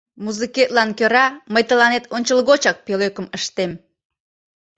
[0.23, 3.71] Музыкетлан кӧра мый тыланет ончылгочак пӧлекым ыштем...